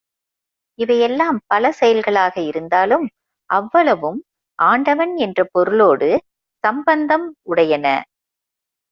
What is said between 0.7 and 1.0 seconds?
இவை